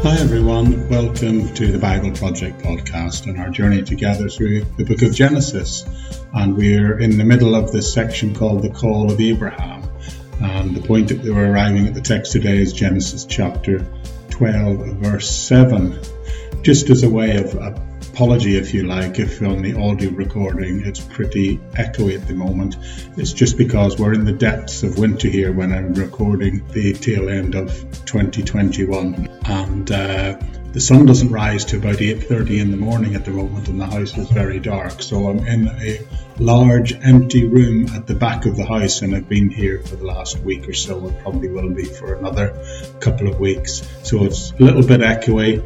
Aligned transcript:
Hi, 0.00 0.16
everyone. 0.20 0.88
Welcome 0.88 1.52
to 1.54 1.72
the 1.72 1.78
Bible 1.78 2.12
Project 2.12 2.60
podcast 2.60 3.26
and 3.26 3.36
our 3.36 3.50
journey 3.50 3.82
together 3.82 4.28
through 4.28 4.60
the 4.76 4.84
book 4.84 5.02
of 5.02 5.12
Genesis. 5.12 5.84
And 6.32 6.56
we're 6.56 7.00
in 7.00 7.18
the 7.18 7.24
middle 7.24 7.56
of 7.56 7.72
this 7.72 7.92
section 7.92 8.32
called 8.32 8.62
the 8.62 8.70
Call 8.70 9.10
of 9.10 9.20
Abraham. 9.20 9.82
And 10.40 10.76
the 10.76 10.86
point 10.86 11.08
that 11.08 11.18
we're 11.18 11.50
arriving 11.52 11.88
at 11.88 11.94
the 11.94 12.00
text 12.00 12.30
today 12.30 12.58
is 12.58 12.72
Genesis 12.72 13.24
chapter 13.24 13.84
12, 14.30 14.78
verse 14.98 15.28
7. 15.28 15.98
Just 16.62 16.90
as 16.90 17.02
a 17.02 17.10
way 17.10 17.36
of 17.36 17.56
apology, 18.18 18.56
if 18.56 18.74
you 18.74 18.82
like, 18.82 19.20
if 19.20 19.40
on 19.42 19.62
the 19.62 19.80
audio 19.80 20.10
recording 20.10 20.84
it's 20.84 20.98
pretty 20.98 21.56
echoey 21.74 22.20
at 22.20 22.26
the 22.26 22.34
moment. 22.34 22.76
It's 23.16 23.32
just 23.32 23.56
because 23.56 23.96
we're 23.96 24.12
in 24.12 24.24
the 24.24 24.32
depths 24.32 24.82
of 24.82 24.98
winter 24.98 25.28
here 25.28 25.52
when 25.52 25.72
I'm 25.72 25.94
recording 25.94 26.66
the 26.72 26.94
tail 26.94 27.28
end 27.28 27.54
of 27.54 27.70
2021, 28.06 29.28
and 29.44 29.92
uh, 29.92 30.36
the 30.72 30.80
sun 30.80 31.06
doesn't 31.06 31.30
rise 31.30 31.64
to 31.66 31.76
about 31.76 31.98
8:30 31.98 32.58
in 32.58 32.70
the 32.72 32.76
morning 32.76 33.14
at 33.14 33.24
the 33.24 33.30
moment, 33.30 33.68
and 33.68 33.80
the 33.80 33.86
house 33.86 34.18
is 34.18 34.28
very 34.30 34.58
dark. 34.58 35.00
So 35.00 35.28
I'm 35.28 35.46
in 35.46 35.68
a 35.68 36.00
large 36.40 36.94
empty 36.94 37.46
room 37.46 37.86
at 37.94 38.08
the 38.08 38.16
back 38.16 38.46
of 38.46 38.56
the 38.56 38.66
house, 38.66 39.00
and 39.00 39.14
I've 39.14 39.28
been 39.28 39.48
here 39.48 39.80
for 39.84 39.94
the 39.94 40.04
last 40.04 40.40
week 40.40 40.68
or 40.68 40.74
so, 40.74 41.06
and 41.06 41.16
probably 41.20 41.50
will 41.50 41.70
be 41.70 41.84
for 41.84 42.14
another 42.14 42.52
couple 42.98 43.28
of 43.28 43.38
weeks. 43.38 43.88
So 44.02 44.24
it's 44.24 44.50
a 44.58 44.62
little 44.62 44.84
bit 44.84 45.02
echoey. 45.02 45.62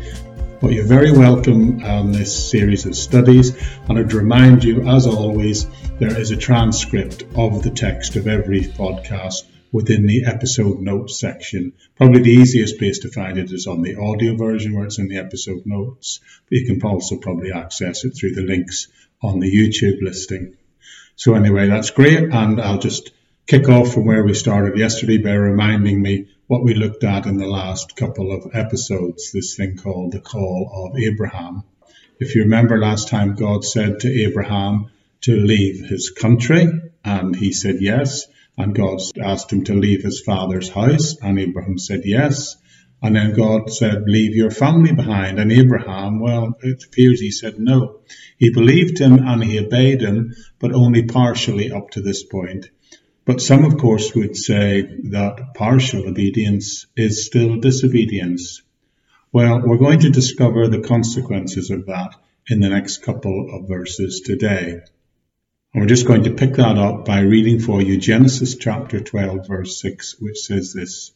Well, 0.62 0.70
you're 0.70 0.84
very 0.84 1.10
welcome 1.10 1.82
on 1.82 2.12
this 2.12 2.48
series 2.48 2.86
of 2.86 2.94
studies, 2.94 3.52
and 3.88 3.98
I'd 3.98 4.12
remind 4.12 4.62
you, 4.62 4.82
as 4.82 5.08
always, 5.08 5.66
there 5.98 6.16
is 6.16 6.30
a 6.30 6.36
transcript 6.36 7.24
of 7.34 7.64
the 7.64 7.72
text 7.72 8.14
of 8.14 8.28
every 8.28 8.60
podcast 8.60 9.42
within 9.72 10.06
the 10.06 10.24
episode 10.24 10.78
notes 10.78 11.19
section. 11.19 11.72
Probably 11.96 12.22
the 12.22 12.30
easiest 12.30 12.78
place 12.78 13.00
to 13.00 13.10
find 13.10 13.38
it 13.38 13.50
is 13.50 13.66
on 13.66 13.82
the 13.82 13.96
audio 13.96 14.36
version 14.36 14.72
where 14.72 14.84
it's 14.84 15.00
in 15.00 15.08
the 15.08 15.19
episode 15.19 15.66
notes, 15.66 16.20
but 16.48 16.58
you 16.58 16.64
can 16.64 16.80
also 16.88 17.16
probably 17.16 17.50
access 17.50 18.04
it 18.04 18.10
through 18.10 18.34
the 18.34 18.42
links 18.42 18.86
on 19.20 19.41
the 19.41 19.52
YouTube 19.52 20.00
listing. 20.00 20.56
So 21.16 21.34
anyway, 21.34 21.66
that's 21.66 21.91
great, 21.91 22.32
and 22.32 22.60
I'll 22.60 22.78
just 22.78 23.10
kick 23.48 23.69
off 23.69 23.94
from 23.94 24.04
where 24.04 24.22
we 24.22 24.34
started 24.34 24.78
yesterday 24.78 25.19
by 25.19 25.32
reminding 25.32 26.00
me 26.00 26.28
what 26.53 26.62
we 26.62 26.75
looked 26.75 27.03
at 27.03 27.25
in 27.25 27.39
the 27.39 27.47
last 27.47 27.97
couple 27.97 28.31
of 28.31 28.55
episodes, 28.55 29.33
this 29.33 29.56
thing 29.56 29.75
called 29.75 30.12
the 30.12 30.20
call 30.20 30.70
of 30.84 30.98
Abraham. 30.98 31.62
If 32.20 32.34
you 32.34 32.42
remember 32.42 32.77
last 32.77 33.09
time, 33.09 33.36
God 33.36 33.64
said 33.64 34.00
to 34.00 34.22
Abraham 34.25 34.91
to 35.22 35.34
leave 35.34 35.83
his 35.89 36.11
country, 36.11 36.69
and 37.03 37.34
he 37.34 37.53
said 37.55 37.77
yes. 37.81 38.27
And 38.59 38.75
God 38.75 38.98
asked 39.19 39.50
him 39.50 39.64
to 39.64 39.75
leave 39.75 40.03
his 40.03 40.20
father's 40.20 40.69
house, 40.69 41.17
and 41.22 41.41
Abraham 41.41 41.78
said 41.78 42.03
yes. 42.05 42.59
And 43.00 43.16
then 43.16 43.33
God 43.33 43.72
said, 43.72 44.03
Leave 44.06 44.37
your 44.37 44.50
family 44.50 44.92
behind. 44.92 45.41
And 45.41 45.50
Abraham, 45.50 46.20
well, 46.20 46.59
it 46.61 46.84
appears 46.84 47.19
he 47.19 47.31
said 47.31 47.59
no. 47.59 48.00
He 48.37 48.53
believed 48.53 48.98
him 48.98 49.27
and 49.27 49.42
he 49.42 49.59
obeyed 49.59 50.03
him, 50.03 50.34
but 50.59 50.75
only 50.75 51.05
partially 51.05 51.72
up 51.72 51.92
to 51.92 52.03
this 52.03 52.22
point. 52.22 52.66
But 53.25 53.41
some, 53.41 53.65
of 53.65 53.78
course, 53.78 54.15
would 54.17 54.37
say 54.37 54.83
that 55.05 55.55
partial 55.55 56.09
obedience 56.09 56.87
is 56.97 57.25
still 57.25 57.61
disobedience. 57.61 58.62
Well, 59.33 59.62
we're 59.65 59.77
going 59.77 60.01
to 60.01 60.11
discover 60.11 60.67
the 60.67 60.81
consequences 60.81 61.70
of 61.70 61.87
that 61.87 62.17
in 62.48 62.59
the 62.59 62.69
next 62.69 62.98
couple 62.98 63.55
of 63.55 63.69
verses 63.69 64.23
today. 64.23 64.81
And 65.73 65.81
we're 65.81 65.87
just 65.87 66.06
going 66.06 66.25
to 66.25 66.34
pick 66.34 66.55
that 66.55 66.77
up 66.77 67.05
by 67.05 67.20
reading 67.20 67.61
for 67.61 67.81
you 67.81 67.97
Genesis 67.97 68.56
chapter 68.56 68.99
12, 68.99 69.47
verse 69.47 69.81
6, 69.81 70.16
which 70.19 70.38
says 70.38 70.72
this 70.72 71.12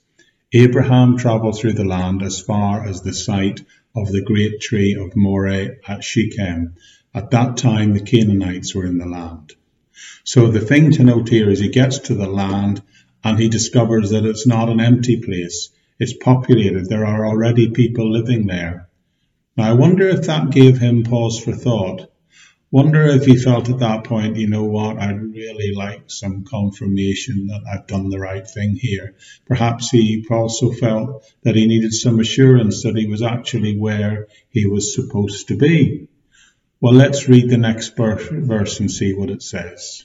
Abraham 0.53 1.19
traveled 1.19 1.59
through 1.59 1.73
the 1.73 1.85
land 1.85 2.23
as 2.23 2.41
far 2.41 2.87
as 2.87 3.03
the 3.03 3.13
site 3.13 3.65
of 3.97 4.13
the 4.13 4.23
great 4.23 4.61
tree 4.61 4.95
of 4.95 5.17
Moreh 5.17 5.77
at 5.89 6.05
Shechem. 6.05 6.77
At 7.13 7.33
that 7.33 7.57
time, 7.57 7.95
the 7.95 8.01
Canaanites 8.01 8.77
were 8.77 8.87
in 8.87 8.99
the 8.99 9.07
land. 9.07 9.55
So 10.25 10.51
the 10.51 10.61
thing 10.61 10.93
to 10.93 11.05
note 11.05 11.29
here 11.29 11.51
is 11.51 11.61
he 11.61 11.69
gets 11.69 11.99
to 12.01 12.15
the 12.15 12.29
land 12.29 12.83
and 13.23 13.39
he 13.39 13.49
discovers 13.49 14.11
that 14.11 14.25
it's 14.25 14.47
not 14.47 14.69
an 14.69 14.81
empty 14.81 15.21
place. 15.21 15.71
It's 15.99 16.13
populated. 16.13 16.89
There 16.89 17.07
are 17.07 17.27
already 17.27 17.71
people 17.71 18.11
living 18.11 18.47
there. 18.47 18.89
Now 19.57 19.71
I 19.71 19.73
wonder 19.73 20.07
if 20.09 20.27
that 20.27 20.51
gave 20.51 20.79
him 20.79 21.05
pause 21.05 21.41
for 21.41 21.53
thought. 21.53 22.11
Wonder 22.71 23.03
if 23.07 23.25
he 23.25 23.37
felt 23.37 23.71
at 23.71 23.79
that 23.79 24.05
point, 24.05 24.37
you 24.37 24.49
know 24.49 24.65
what, 24.65 24.99
I'd 24.99 25.23
really 25.23 25.73
like 25.73 26.11
some 26.11 26.45
confirmation 26.45 27.47
that 27.47 27.63
I've 27.73 27.87
done 27.87 28.11
the 28.11 28.19
right 28.19 28.47
thing 28.47 28.75
here. 28.75 29.15
Perhaps 29.47 29.91
he 29.91 30.27
also 30.29 30.73
felt 30.73 31.25
that 31.43 31.55
he 31.55 31.67
needed 31.67 31.95
some 31.95 32.19
assurance 32.19 32.83
that 32.83 32.97
he 32.97 33.07
was 33.07 33.23
actually 33.23 33.79
where 33.79 34.27
he 34.51 34.67
was 34.67 34.95
supposed 34.95 35.49
to 35.49 35.57
be. 35.57 36.09
Well, 36.79 36.93
let's 36.93 37.29
read 37.29 37.49
the 37.49 37.57
next 37.57 37.97
verse 37.97 38.81
and 38.81 38.91
see 38.91 39.15
what 39.15 39.31
it 39.31 39.43
says. 39.43 40.05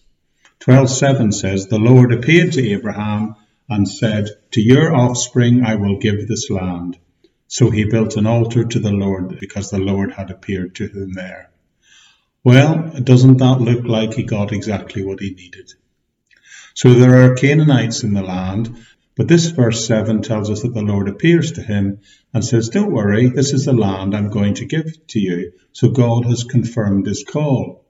12:7 0.61 1.33
says, 1.33 1.67
The 1.67 1.79
Lord 1.79 2.13
appeared 2.13 2.53
to 2.53 2.69
Abraham 2.69 3.35
and 3.67 3.87
said, 3.87 4.29
To 4.51 4.61
your 4.61 4.95
offspring 4.95 5.65
I 5.65 5.75
will 5.75 5.99
give 5.99 6.27
this 6.27 6.49
land. 6.49 6.97
So 7.47 7.69
he 7.71 7.83
built 7.83 8.15
an 8.15 8.25
altar 8.25 8.63
to 8.63 8.79
the 8.79 8.93
Lord 8.93 9.37
because 9.39 9.69
the 9.69 9.79
Lord 9.79 10.13
had 10.13 10.31
appeared 10.31 10.75
to 10.75 10.87
him 10.87 11.11
there. 11.13 11.49
Well, 12.43 12.89
doesn't 13.03 13.37
that 13.37 13.59
look 13.59 13.83
like 13.83 14.13
he 14.13 14.23
got 14.23 14.53
exactly 14.53 15.03
what 15.03 15.19
he 15.19 15.33
needed? 15.33 15.73
So 16.73 16.93
there 16.93 17.25
are 17.25 17.35
Canaanites 17.35 18.03
in 18.03 18.13
the 18.13 18.23
land, 18.23 18.77
but 19.15 19.27
this 19.27 19.47
verse 19.47 19.85
7 19.85 20.21
tells 20.21 20.49
us 20.49 20.61
that 20.61 20.73
the 20.73 20.81
Lord 20.81 21.09
appears 21.09 21.53
to 21.53 21.61
him 21.61 21.99
and 22.33 22.45
says, 22.45 22.69
Don't 22.69 22.93
worry, 22.93 23.29
this 23.29 23.53
is 23.53 23.65
the 23.65 23.73
land 23.73 24.15
I'm 24.15 24.29
going 24.29 24.55
to 24.55 24.65
give 24.65 25.05
to 25.07 25.19
you. 25.19 25.51
So 25.73 25.89
God 25.89 26.25
has 26.25 26.45
confirmed 26.45 27.07
his 27.07 27.23
call. 27.23 27.85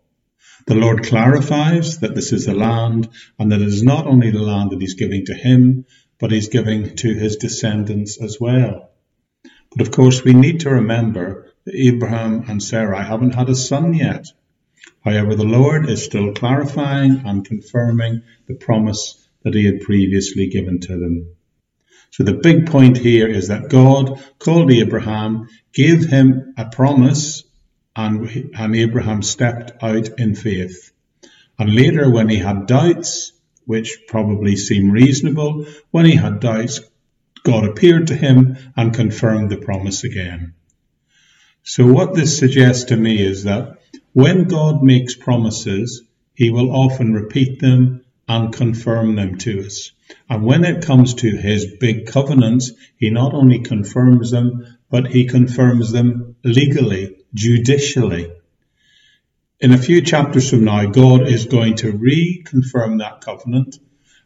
The 0.68 0.76
Lord 0.76 1.04
clarifies 1.04 2.00
that 2.00 2.16
this 2.16 2.34
is 2.34 2.46
the 2.46 2.54
land 2.54 3.09
and 3.38 3.52
that 3.52 3.62
it 3.62 3.68
is 3.68 3.84
not 3.84 4.08
only 4.08 4.32
the 4.32 4.42
land 4.42 4.72
that 4.72 4.82
he's 4.82 4.96
giving 4.96 5.26
to 5.26 5.34
him, 5.34 5.86
but 6.20 6.32
he's 6.32 6.50
giving 6.50 6.96
to 6.98 7.14
his 7.14 7.38
descendants 7.38 8.22
as 8.22 8.40
well. 8.40 8.92
But 9.76 9.88
of 9.88 9.92
course, 9.92 10.24
we 10.24 10.34
need 10.34 10.62
to 10.62 10.72
remember 10.72 11.52
that 11.66 11.76
Abraham 11.76 12.46
and 12.48 12.62
Sarah 12.62 13.03
haven't 13.03 13.36
had 13.36 13.50
a 13.50 13.56
son 13.56 13.94
yet. 13.94 14.26
However, 15.03 15.36
the 15.36 15.46
Lord 15.46 15.90
is 15.90 16.03
still 16.03 16.34
clarifying 16.34 17.24
and 17.26 17.46
confirming 17.46 18.24
the 18.48 18.56
promise 18.56 19.21
that 19.44 19.53
he 19.53 19.66
had 19.66 19.81
previously 19.81 20.47
given 20.47 20.79
to 20.79 20.97
them. 20.97 21.35
So 22.12 22.24
the 22.24 22.34
big 22.34 22.68
point 22.68 22.97
here 22.97 23.28
is 23.28 23.47
that 23.47 23.69
God 23.69 24.22
called 24.38 24.72
Abraham, 24.72 25.47
gave 25.74 26.06
him 26.06 26.53
a 26.57 26.66
promise, 26.66 27.44
and, 27.96 28.52
and 28.53 28.75
Abraham 28.75 29.22
stepped 29.22 29.81
out 29.81 30.19
in 30.19 30.35
faith. 30.35 30.91
And 31.57 31.74
later, 31.74 32.09
when 32.09 32.28
he 32.28 32.38
had 32.38 32.68
doubts, 32.68 33.31
which 33.66 34.00
probably 34.07 34.56
seem 34.56 34.91
reasonable, 34.91 35.66
when 35.91 36.06
he 36.06 36.16
had 36.16 36.40
doubts, 36.40 36.81
God 37.44 37.66
appeared 37.66 38.08
to 38.08 38.16
him 38.16 38.58
and 38.75 38.94
confirmed 38.94 39.50
the 39.50 39.58
promise 39.58 40.03
again. 40.03 40.53
So 41.63 41.85
what 41.91 42.13
this 42.13 42.38
suggests 42.38 42.85
to 42.85 42.97
me 42.97 43.22
is 43.22 43.44
that 43.44 43.79
when 44.13 44.46
God 44.46 44.84
makes 44.84 45.16
promises, 45.16 46.03
he 46.34 46.50
will 46.50 46.72
often 46.72 47.13
repeat 47.13 47.59
them 47.59 48.01
and 48.31 48.53
confirm 48.53 49.16
them 49.16 49.38
to 49.38 49.66
us. 49.66 49.92
And 50.30 50.46
when 50.46 50.64
it 50.64 50.86
comes 50.86 51.16
to 51.16 51.36
his 51.36 51.66
big 51.81 52.06
covenants, 52.06 52.72
he 52.96 53.09
not 53.09 53.34
only 53.34 53.59
confirms 53.59 54.31
them, 54.31 54.78
but 54.90 55.08
he 55.08 55.25
confirms 55.25 55.92
them 55.92 56.38
legally, 56.41 57.17
judicially. 57.34 58.32
In 59.59 59.73
a 59.73 59.78
few 59.78 60.02
chapters 60.02 60.50
from 60.50 60.64
now, 60.64 60.85
God 60.85 61.28
is 61.28 61.46
going 61.47 61.76
to 61.78 61.91
reconfirm 61.91 63.00
that 63.00 63.20
covenant. 63.20 63.79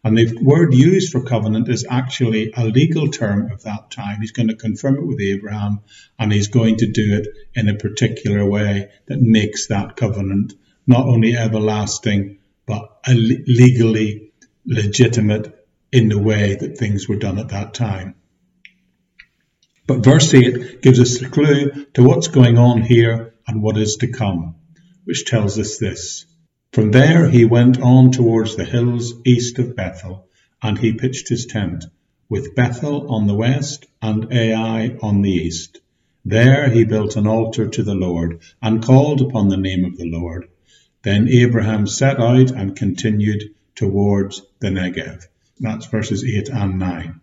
And 0.04 0.16
the 0.16 0.38
word 0.40 0.76
used 0.76 1.12
for 1.12 1.24
covenant 1.24 1.68
is 1.68 1.88
actually 1.90 2.54
a 2.56 2.64
legal 2.64 3.08
term 3.10 3.52
of 3.52 3.64
that 3.64 3.90
time. 3.90 4.22
He's 4.22 4.38
going 4.38 4.50
to 4.50 4.56
confirm 4.56 4.98
it 4.98 5.08
with 5.08 5.20
Abraham, 5.20 5.80
and 6.20 6.32
he's 6.32 6.50
going 6.50 6.78
to 6.78 6.92
do 6.92 7.18
it 7.18 7.28
in 7.56 7.70
a 7.70 7.76
particular 7.76 8.48
way 8.48 8.92
that 9.08 9.20
makes 9.20 9.66
that 9.70 9.96
covenant 9.96 10.54
not 10.86 11.08
only 11.08 11.36
everlasting, 11.36 12.38
but 12.66 13.00
legally 13.08 14.32
legitimate 14.66 15.68
in 15.92 16.10
the 16.10 16.20
way 16.20 16.56
that 16.56 16.78
things 16.78 17.08
were 17.08 17.16
done 17.16 17.40
at 17.40 17.50
that 17.50 17.74
time. 17.74 18.16
But 19.88 20.04
verse 20.04 20.34
8 20.34 20.82
gives 20.82 21.00
us 21.00 21.22
a 21.22 21.30
clue 21.30 21.86
to 21.94 22.04
what's 22.04 22.28
going 22.28 22.58
on 22.58 22.82
here 22.82 23.36
and 23.48 23.62
what 23.62 23.78
is 23.78 23.98
to 23.98 24.08
come, 24.08 24.56
which 25.04 25.26
tells 25.26 25.60
us 25.60 25.78
this. 25.78 26.26
From 26.74 26.92
there 26.92 27.30
he 27.30 27.46
went 27.46 27.80
on 27.80 28.12
towards 28.12 28.56
the 28.56 28.66
hills 28.66 29.14
east 29.24 29.60
of 29.60 29.76
Bethel, 29.76 30.28
and 30.62 30.78
he 30.78 30.94
pitched 30.94 31.30
his 31.30 31.46
tent, 31.46 31.86
with 32.28 32.56
Bethel 32.56 33.12
on 33.12 33.28
the 33.28 33.36
west 33.36 33.86
and 34.02 34.34
Ai 34.34 34.98
on 35.02 35.22
the 35.22 35.32
east. 35.32 35.80
There 36.26 36.70
he 36.70 36.84
built 36.84 37.16
an 37.16 37.28
altar 37.28 37.68
to 37.68 37.84
the 37.84 37.94
Lord, 37.94 38.42
and 38.62 38.84
called 38.84 39.22
upon 39.22 39.50
the 39.50 39.58
name 39.58 39.86
of 39.86 39.98
the 39.98 40.10
Lord. 40.10 40.50
Then 41.06 41.30
Abraham 41.30 41.86
set 41.86 42.20
out 42.20 42.50
and 42.50 42.76
continued 42.76 43.54
towards 43.76 44.42
the 44.60 44.70
Negev. 44.70 45.28
That's 45.60 45.86
verses 45.86 46.24
8 46.24 46.50
and 46.50 46.80
9. 46.80 47.22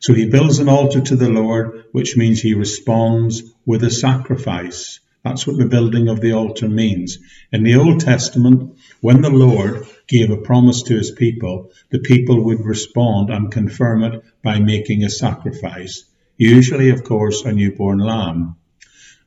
So 0.00 0.14
he 0.14 0.28
builds 0.28 0.58
an 0.58 0.68
altar 0.68 1.00
to 1.00 1.14
the 1.14 1.28
Lord, 1.28 1.84
which 1.92 2.16
means 2.16 2.42
he 2.42 2.54
responds 2.54 3.44
with 3.64 3.84
a 3.84 3.90
sacrifice. 3.90 4.98
That's 5.22 5.46
what 5.46 5.58
the 5.58 5.66
building 5.66 6.08
of 6.08 6.20
the 6.20 6.32
altar 6.32 6.68
means. 6.68 7.18
In 7.52 7.62
the 7.62 7.76
Old 7.76 8.00
Testament, 8.00 8.78
when 9.00 9.22
the 9.22 9.30
Lord 9.30 9.86
gave 10.08 10.32
a 10.32 10.36
promise 10.36 10.82
to 10.82 10.96
his 10.96 11.12
people, 11.12 11.70
the 11.90 12.00
people 12.00 12.42
would 12.46 12.64
respond 12.64 13.30
and 13.30 13.52
confirm 13.52 14.02
it 14.02 14.24
by 14.42 14.58
making 14.58 15.04
a 15.04 15.08
sacrifice, 15.08 16.04
usually, 16.36 16.90
of 16.90 17.04
course, 17.04 17.44
a 17.44 17.52
newborn 17.52 18.00
lamb. 18.00 18.56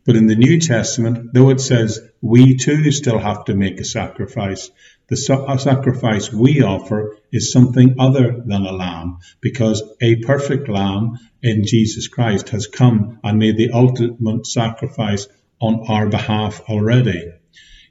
But 0.08 0.16
in 0.16 0.28
the 0.28 0.38
New 0.38 0.58
Testament, 0.62 1.34
though 1.34 1.50
it 1.50 1.60
says 1.60 2.00
we 2.22 2.56
too 2.56 2.92
still 2.92 3.20
have 3.20 3.44
to 3.46 3.56
make 3.56 3.78
a 3.82 3.84
sacrifice, 3.84 4.72
the 5.10 5.18
sacrifice 5.18 6.32
we 6.32 6.62
offer 6.62 7.18
is 7.30 7.52
something 7.52 7.96
other 8.00 8.42
than 8.46 8.66
a 8.66 8.72
lamb, 8.72 9.18
because 9.42 9.84
a 10.00 10.16
perfect 10.16 10.70
lamb 10.70 11.20
in 11.44 11.66
Jesus 11.66 12.08
Christ 12.08 12.50
has 12.50 12.68
come 12.68 13.20
and 13.22 13.38
made 13.38 13.58
the 13.58 13.72
ultimate 13.72 14.48
sacrifice 14.48 15.28
on 15.60 15.86
our 15.90 16.08
behalf 16.08 16.62
already. 16.70 17.34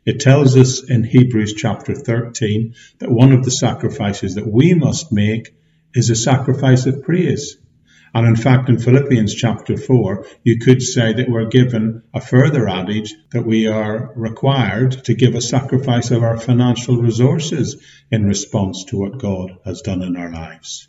It 0.07 0.19
tells 0.21 0.57
us 0.57 0.89
in 0.89 1.05
Hebrews 1.05 1.53
chapter 1.53 1.95
13 1.95 2.77
that 3.01 3.13
one 3.13 3.33
of 3.33 3.45
the 3.45 3.51
sacrifices 3.51 4.37
that 4.37 4.51
we 4.51 4.73
must 4.73 5.13
make 5.13 5.55
is 5.95 6.09
a 6.09 6.17
sacrifice 6.17 6.87
of 6.87 7.03
praise. 7.03 7.59
And 8.15 8.27
in 8.27 8.37
fact, 8.37 8.69
in 8.69 8.79
Philippians 8.79 9.35
chapter 9.35 9.77
4, 9.77 10.27
you 10.43 10.59
could 10.59 10.83
say 10.83 11.13
that 11.13 11.29
we're 11.29 11.49
given 11.49 12.03
a 12.15 12.21
further 12.21 12.69
adage 12.69 13.15
that 13.33 13.45
we 13.45 13.67
are 13.67 14.13
required 14.15 15.05
to 15.05 15.15
give 15.15 15.35
a 15.35 15.41
sacrifice 15.41 16.11
of 16.11 16.23
our 16.23 16.39
financial 16.39 16.97
resources 16.97 17.83
in 18.11 18.25
response 18.25 18.85
to 18.85 18.99
what 18.99 19.19
God 19.19 19.59
has 19.65 19.83
done 19.83 20.03
in 20.03 20.17
our 20.17 20.33
lives. 20.33 20.89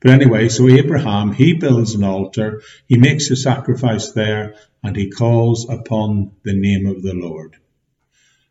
But 0.00 0.10
anyway, 0.10 0.48
so 0.48 0.68
Abraham, 0.68 1.32
he 1.32 1.54
builds 1.54 1.94
an 1.94 2.02
altar, 2.02 2.62
he 2.86 2.98
makes 2.98 3.30
a 3.30 3.36
sacrifice 3.36 4.10
there, 4.12 4.56
and 4.82 4.96
he 4.96 5.10
calls 5.10 5.68
upon 5.68 6.32
the 6.42 6.54
name 6.54 6.86
of 6.86 7.02
the 7.02 7.14
Lord. 7.14 7.56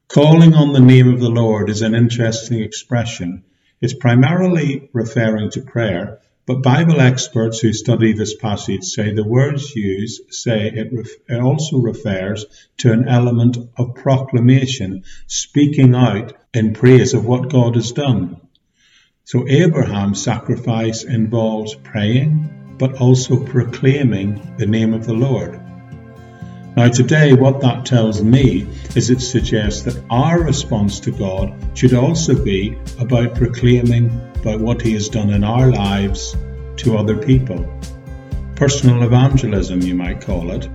Calling 0.08 0.54
on 0.54 0.74
the 0.74 0.80
name 0.80 1.14
of 1.14 1.20
the 1.20 1.30
Lord 1.30 1.70
is 1.70 1.82
an 1.82 1.94
interesting 1.94 2.62
expression. 2.62 3.44
It's 3.82 3.94
primarily 3.94 4.90
referring 4.94 5.52
to 5.52 5.62
prayer, 5.62 6.20
but 6.52 6.64
Bible 6.64 7.00
experts 7.00 7.60
who 7.60 7.72
study 7.72 8.12
this 8.12 8.36
passage 8.36 8.84
say 8.84 9.14
the 9.14 9.24
words 9.24 9.74
used 9.74 10.34
say 10.34 10.68
it, 10.68 10.90
ref- 10.92 11.08
it 11.30 11.40
also 11.40 11.78
refers 11.78 12.46
to 12.80 12.92
an 12.92 13.08
element 13.08 13.58
of 13.78 13.96
proclamation, 13.96 15.06
speaking 15.28 15.96
out 15.96 16.34
in 16.54 16.74
praise 16.74 17.14
of 17.14 17.26
what 17.26 17.50
God 17.50 17.76
has 17.76 17.94
done. 17.94 18.42
So 19.24 19.48
Abraham's 19.48 20.22
sacrifice 20.22 21.06
involves 21.06 21.74
praying, 21.74 22.76
but 22.78 22.96
also 22.96 23.46
proclaiming 23.46 24.56
the 24.58 24.66
name 24.66 24.94
of 24.94 25.06
the 25.06 25.14
Lord. 25.14 25.61
Now, 26.82 26.90
today, 26.90 27.34
what 27.34 27.62
that 27.62 27.86
tells 27.86 28.24
me 28.24 28.68
is 28.96 29.12
it 29.12 29.22
suggests 29.22 29.84
that 29.84 30.04
our 30.10 30.42
response 30.42 31.00
to 31.02 31.12
God 31.12 31.54
should 31.78 31.94
also 31.94 32.34
be 32.44 32.76
about 32.98 33.36
proclaiming 33.36 34.10
about 34.40 34.62
what 34.62 34.82
He 34.82 34.94
has 34.94 35.08
done 35.08 35.30
in 35.30 35.44
our 35.44 35.70
lives 35.70 36.36
to 36.78 36.98
other 36.98 37.16
people. 37.16 37.72
Personal 38.56 39.04
evangelism, 39.04 39.82
you 39.82 39.94
might 39.94 40.22
call 40.22 40.50
it. 40.50 40.68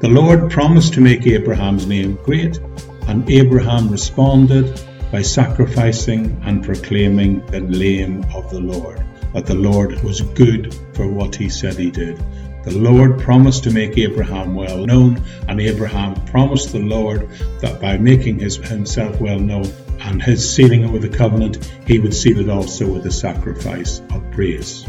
The 0.00 0.08
Lord 0.08 0.50
promised 0.50 0.94
to 0.94 1.00
make 1.00 1.28
Abraham's 1.28 1.86
name 1.86 2.18
great, 2.24 2.58
and 3.06 3.30
Abraham 3.30 3.88
responded 3.88 4.80
by 5.12 5.22
sacrificing 5.22 6.42
and 6.44 6.64
proclaiming 6.64 7.46
the 7.46 7.60
name 7.60 8.24
of 8.34 8.50
the 8.50 8.58
Lord, 8.58 9.00
that 9.32 9.46
the 9.46 9.54
Lord 9.54 10.02
was 10.02 10.22
good 10.22 10.74
for 10.94 11.06
what 11.06 11.36
he 11.36 11.48
said 11.48 11.74
he 11.74 11.92
did. 11.92 12.20
The 12.64 12.78
Lord 12.78 13.18
promised 13.18 13.64
to 13.64 13.72
make 13.72 13.98
Abraham 13.98 14.54
well 14.54 14.86
known, 14.86 15.22
and 15.48 15.60
Abraham 15.60 16.14
promised 16.26 16.72
the 16.72 16.78
Lord 16.78 17.28
that 17.60 17.80
by 17.80 17.98
making 17.98 18.38
his, 18.38 18.56
himself 18.56 19.20
well 19.20 19.38
known 19.38 19.66
and 20.00 20.22
his 20.22 20.54
sealing 20.54 20.84
it 20.84 20.90
with 20.90 21.04
a 21.04 21.08
covenant, 21.08 21.64
he 21.86 21.98
would 21.98 22.14
seal 22.14 22.38
it 22.38 22.48
also 22.48 22.92
with 22.92 23.06
a 23.06 23.10
sacrifice 23.10 24.00
of 24.12 24.30
praise. 24.30 24.86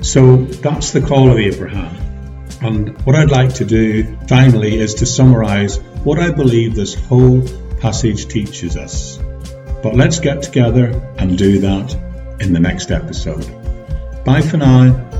So 0.00 0.36
that's 0.36 0.92
the 0.92 1.00
call 1.00 1.30
of 1.30 1.38
Abraham. 1.38 1.96
And 2.60 3.00
what 3.04 3.16
I'd 3.16 3.30
like 3.30 3.54
to 3.54 3.64
do 3.64 4.16
finally 4.28 4.78
is 4.78 4.94
to 4.94 5.06
summarize 5.06 5.78
what 6.04 6.18
I 6.18 6.30
believe 6.30 6.74
this 6.74 6.94
whole 6.94 7.42
passage 7.80 8.28
teaches 8.28 8.76
us. 8.76 9.18
But 9.82 9.94
let's 9.94 10.20
get 10.20 10.42
together 10.42 10.86
and 11.18 11.36
do 11.36 11.58
that 11.60 11.94
in 12.40 12.52
the 12.52 12.60
next 12.60 12.90
episode. 12.90 13.44
Bye 14.24 14.40
for 14.40 14.56
now. 14.56 15.13